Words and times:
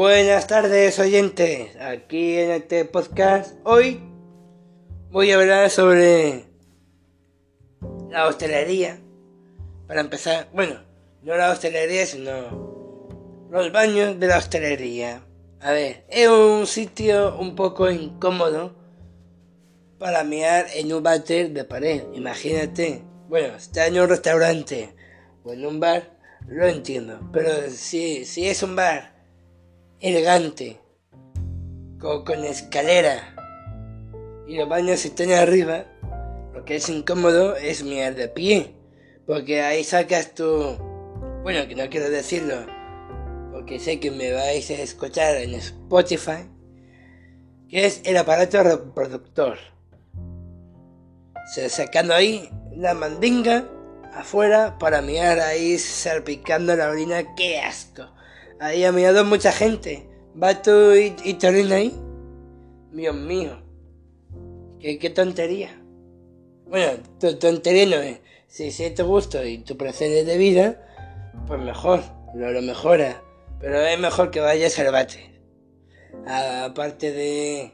Buenas 0.00 0.46
tardes 0.46 0.98
oyentes, 0.98 1.76
aquí 1.78 2.38
en 2.38 2.52
este 2.52 2.86
podcast 2.86 3.54
hoy 3.64 4.00
voy 5.10 5.30
a 5.30 5.34
hablar 5.34 5.68
sobre 5.68 6.46
la 8.08 8.26
hostelería. 8.26 8.98
Para 9.86 10.00
empezar, 10.00 10.48
bueno, 10.54 10.80
no 11.20 11.36
la 11.36 11.50
hostelería, 11.50 12.06
sino 12.06 13.46
los 13.50 13.70
baños 13.72 14.18
de 14.18 14.26
la 14.26 14.38
hostelería. 14.38 15.22
A 15.60 15.72
ver, 15.72 16.06
es 16.08 16.28
un 16.30 16.66
sitio 16.66 17.36
un 17.38 17.54
poco 17.54 17.90
incómodo 17.90 18.74
para 19.98 20.24
mirar 20.24 20.64
en 20.76 20.94
un 20.94 21.02
váter 21.02 21.50
de 21.50 21.64
pared. 21.64 22.04
Imagínate, 22.14 23.04
bueno, 23.28 23.54
está 23.54 23.86
en 23.86 24.00
un 24.00 24.08
restaurante 24.08 24.94
o 25.44 25.52
en 25.52 25.66
un 25.66 25.78
bar, 25.78 26.16
lo 26.48 26.66
entiendo, 26.66 27.20
pero 27.34 27.50
si, 27.68 28.24
si 28.24 28.48
es 28.48 28.62
un 28.62 28.76
bar 28.76 29.19
elegante, 30.00 30.80
con, 31.98 32.44
escalera 32.44 33.34
y 34.46 34.56
los 34.56 34.68
baños 34.68 35.04
están 35.04 35.30
arriba, 35.32 35.84
lo 36.54 36.64
que 36.64 36.76
es 36.76 36.88
incómodo 36.88 37.54
es 37.56 37.84
mirar 37.84 38.14
de 38.14 38.28
pie, 38.28 38.74
porque 39.26 39.62
ahí 39.62 39.84
sacas 39.84 40.34
tu... 40.34 40.76
Bueno, 41.42 41.68
que 41.68 41.74
no 41.74 41.88
quiero 41.90 42.10
decirlo, 42.10 42.56
porque 43.52 43.78
sé 43.78 44.00
que 44.00 44.10
me 44.10 44.32
vais 44.32 44.70
a 44.70 44.74
escuchar 44.74 45.36
en 45.36 45.54
Spotify, 45.54 46.48
que 47.68 47.84
es 47.84 48.00
el 48.04 48.16
aparato 48.16 48.62
reproductor. 48.62 49.58
Se 51.54 51.68
sacando 51.68 52.14
ahí 52.14 52.50
la 52.74 52.94
mandinga 52.94 53.68
afuera 54.14 54.78
para 54.78 55.02
mirar 55.02 55.40
ahí 55.40 55.78
salpicando 55.78 56.74
la 56.74 56.88
orina, 56.88 57.34
qué 57.34 57.60
asco. 57.60 58.08
Ahí 58.60 58.84
ha 58.84 58.92
mirado 58.92 59.24
mucha 59.24 59.52
gente. 59.52 60.06
Vato 60.34 60.94
y, 60.94 61.16
y 61.24 61.34
Torina 61.34 61.76
ahí. 61.76 61.98
Dios 62.92 63.16
mío. 63.16 63.62
Qué, 64.78 64.98
qué 64.98 65.08
tontería. 65.08 65.82
Bueno, 66.66 67.02
tu 67.18 67.34
tontería 67.36 67.86
no 67.86 68.02
es. 68.02 68.20
Si, 68.48 68.70
si 68.70 68.84
es 68.84 68.94
tu 68.94 69.06
gusto 69.06 69.42
y 69.42 69.58
tu 69.58 69.78
procede 69.78 70.24
de 70.24 70.36
vida, 70.36 70.86
pues 71.46 71.58
mejor, 71.58 72.02
lo, 72.34 72.52
lo 72.52 72.60
mejora. 72.60 73.22
Pero 73.60 73.80
es 73.80 73.98
mejor 73.98 74.30
que 74.30 74.40
vayas 74.40 74.78
al 74.78 74.92
bate. 74.92 75.40
Aparte 76.26 77.12
de. 77.12 77.72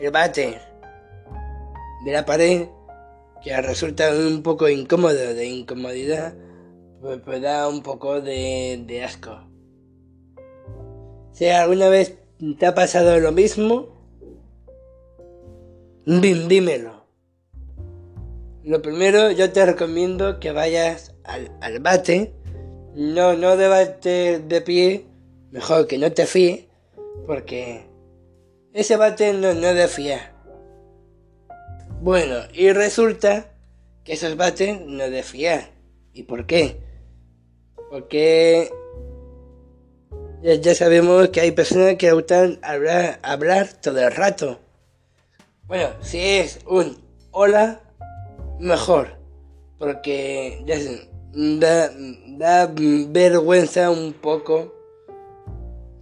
El 0.00 0.10
bate. 0.10 0.58
De 2.04 2.12
la 2.12 2.24
pared. 2.24 2.66
Que 3.44 3.60
resulta 3.60 4.10
un 4.10 4.42
poco 4.42 4.68
incómodo, 4.68 5.34
de 5.34 5.46
incomodidad 5.46 6.34
pues, 7.04 7.20
pues, 7.22 7.42
da 7.42 7.68
un 7.68 7.82
poco 7.82 8.22
de, 8.22 8.82
de 8.86 9.04
asco. 9.04 9.38
Si 11.32 11.46
alguna 11.50 11.90
vez 11.90 12.16
te 12.58 12.64
ha 12.64 12.74
pasado 12.74 13.20
lo 13.20 13.30
mismo, 13.30 13.88
dímelo. 16.06 17.04
Lo 18.62 18.80
primero, 18.80 19.30
yo 19.32 19.52
te 19.52 19.66
recomiendo 19.66 20.40
que 20.40 20.52
vayas 20.52 21.14
al, 21.24 21.54
al 21.60 21.80
bate. 21.80 22.32
No, 22.94 23.34
no 23.34 23.54
bate 23.54 24.38
de 24.38 24.60
pie. 24.62 25.04
Mejor 25.50 25.86
que 25.86 25.98
no 25.98 26.10
te 26.10 26.24
fíes. 26.24 26.64
Porque 27.26 27.84
ese 28.72 28.96
bate 28.96 29.34
no, 29.34 29.52
no 29.52 29.74
de 29.74 29.88
fiar. 29.88 30.32
Bueno, 32.00 32.36
y 32.54 32.72
resulta 32.72 33.52
que 34.04 34.14
esos 34.14 34.38
bates 34.38 34.80
no 34.80 35.10
de 35.10 35.22
fiar. 35.22 35.68
¿Y 36.14 36.22
por 36.22 36.46
qué? 36.46 36.82
Porque 37.94 38.72
ya, 40.42 40.74
sabemos 40.74 41.28
que 41.28 41.40
hay 41.40 41.52
personas 41.52 41.94
que 41.94 42.10
gustan 42.10 42.58
hablar, 42.64 43.20
hablar 43.22 43.68
todo 43.80 44.00
el 44.00 44.12
rato. 44.12 44.58
Bueno, 45.68 45.90
si 46.00 46.18
es 46.18 46.58
un 46.66 46.98
hola, 47.30 47.82
mejor. 48.58 49.16
Porque 49.78 50.60
ya 50.66 50.76
da, 51.34 51.88
da 52.36 52.66
vergüenza 52.66 53.92
un 53.92 54.12
poco. 54.12 54.74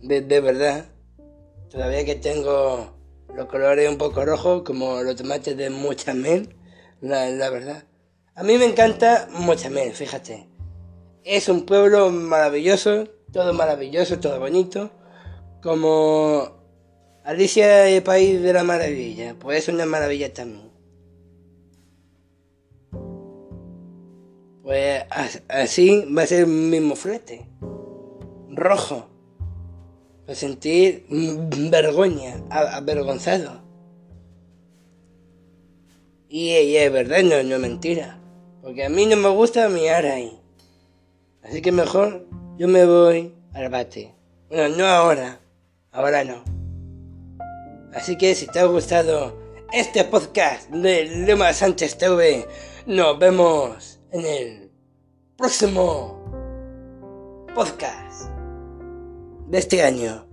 De, 0.00 0.22
de 0.22 0.40
verdad. 0.40 0.86
Todavía 1.68 2.06
que 2.06 2.14
tengo 2.14 2.96
los 3.36 3.44
colores 3.48 3.86
un 3.90 3.98
poco 3.98 4.24
rojos, 4.24 4.62
como 4.62 5.02
los 5.02 5.16
tomates 5.16 5.58
de 5.58 5.68
Muchamel, 5.68 6.56
la, 7.02 7.28
la 7.28 7.50
verdad. 7.50 7.84
A 8.34 8.42
mí 8.44 8.56
me 8.56 8.64
encanta 8.64 9.28
Muchamel, 9.30 9.92
fíjate. 9.92 10.51
Es 11.24 11.48
un 11.48 11.66
pueblo 11.66 12.10
maravilloso, 12.10 13.06
todo 13.32 13.52
maravilloso, 13.52 14.18
todo 14.18 14.40
bonito, 14.40 14.90
como 15.62 16.62
Alicia 17.24 17.88
el 17.88 18.02
País 18.02 18.42
de 18.42 18.52
la 18.52 18.64
Maravilla, 18.64 19.36
pues 19.38 19.62
es 19.62 19.74
una 19.74 19.86
maravilla 19.86 20.32
también. 20.32 20.72
Pues 24.64 25.04
así 25.48 26.04
va 26.06 26.22
a 26.22 26.26
ser 26.26 26.40
el 26.40 26.46
mismo 26.48 26.96
flete, 26.96 27.46
rojo, 28.50 29.06
para 30.26 30.34
sentir 30.34 31.06
vergüenza, 31.70 32.42
avergonzado. 32.50 33.62
Y, 36.28 36.50
es 36.76 36.90
verdad, 36.90 37.22
no 37.22 37.34
es 37.34 37.60
mentira, 37.60 38.18
porque 38.62 38.86
a 38.86 38.88
mí 38.88 39.06
no 39.06 39.16
me 39.16 39.28
gusta 39.28 39.68
mirar 39.68 40.06
ahí. 40.06 40.41
Así 41.42 41.60
que 41.60 41.72
mejor 41.72 42.26
yo 42.56 42.68
me 42.68 42.84
voy 42.86 43.34
al 43.54 43.68
bate. 43.68 44.14
Bueno, 44.48 44.76
no 44.76 44.86
ahora. 44.86 45.40
Ahora 45.90 46.24
no. 46.24 46.44
Así 47.94 48.16
que 48.16 48.34
si 48.34 48.46
te 48.46 48.60
ha 48.60 48.64
gustado 48.64 49.38
este 49.72 50.04
podcast 50.04 50.70
de 50.70 51.04
Lema 51.04 51.52
Sánchez 51.52 51.98
TV, 51.98 52.46
nos 52.86 53.18
vemos 53.18 54.00
en 54.12 54.24
el 54.24 54.70
próximo 55.36 56.22
podcast 57.54 58.30
de 59.48 59.58
este 59.58 59.82
año. 59.82 60.31